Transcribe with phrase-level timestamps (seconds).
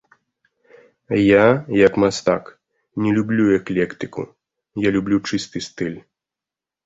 [1.23, 1.43] Я,
[1.87, 2.43] як мастак,
[3.05, 4.23] не люблю эклектыку,
[4.87, 5.99] я люблю чысты стыль.